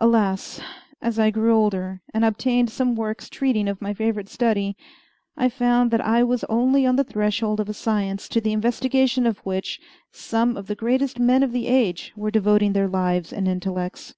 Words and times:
Alas! 0.00 0.60
as 1.00 1.16
I 1.16 1.30
grew 1.30 1.54
older, 1.54 2.02
and 2.12 2.24
obtained 2.24 2.70
some 2.70 2.96
works 2.96 3.28
treating 3.28 3.68
of 3.68 3.80
my 3.80 3.94
favorite 3.94 4.28
study, 4.28 4.76
I 5.36 5.48
found 5.48 5.92
that 5.92 6.00
I 6.00 6.24
was 6.24 6.42
only 6.48 6.84
on 6.84 6.96
the 6.96 7.04
threshold 7.04 7.60
of 7.60 7.68
a 7.68 7.72
science 7.72 8.28
to 8.30 8.40
the 8.40 8.52
investigation 8.52 9.28
of 9.28 9.38
which 9.46 9.78
some 10.10 10.56
of 10.56 10.66
the 10.66 10.74
greatest 10.74 11.20
men 11.20 11.44
of 11.44 11.52
the 11.52 11.68
age 11.68 12.12
were 12.16 12.32
devoting 12.32 12.72
their 12.72 12.88
lives 12.88 13.32
and 13.32 13.46
intellects. 13.46 14.16